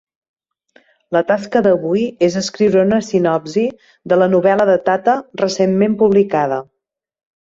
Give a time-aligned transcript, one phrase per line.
[1.15, 3.67] La tasca d'avui és escriure una sinopsi
[4.15, 6.59] de la novel·la de Tata recentment publicada.